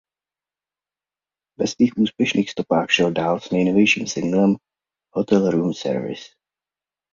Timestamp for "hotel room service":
5.13-6.23